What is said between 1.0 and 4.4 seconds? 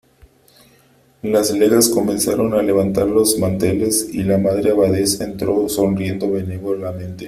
las legas comenzaron a levantar los manteles, y la